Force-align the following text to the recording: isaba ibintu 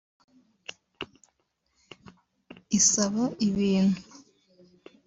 isaba 2.77 3.23
ibintu 3.47 4.01